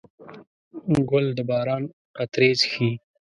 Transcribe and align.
ګل 1.09 1.25
د 1.37 1.39
باران 1.49 1.83
قطرې 2.15 2.49
څښي. 2.59 2.89